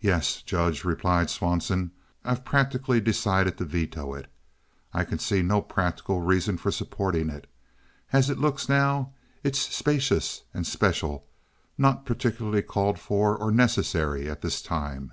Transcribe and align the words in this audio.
"Yes, 0.00 0.42
Judge," 0.42 0.84
replied 0.84 1.30
Swanson, 1.30 1.92
"I've 2.26 2.44
practically 2.44 3.00
decided 3.00 3.56
to 3.56 3.64
veto 3.64 4.12
it. 4.12 4.26
I 4.92 5.02
can 5.02 5.18
see 5.18 5.40
no 5.40 5.62
practical 5.62 6.20
reason 6.20 6.58
for 6.58 6.70
supporting 6.70 7.30
it. 7.30 7.46
As 8.12 8.30
I 8.30 8.34
look 8.34 8.56
at 8.56 8.62
it 8.64 8.68
now, 8.68 9.14
it's 9.42 9.58
specious 9.74 10.42
and 10.52 10.66
special, 10.66 11.26
not 11.78 12.04
particularly 12.04 12.60
called 12.60 12.98
for 12.98 13.34
or 13.34 13.50
necessary 13.50 14.28
at 14.28 14.42
this 14.42 14.60
time." 14.60 15.12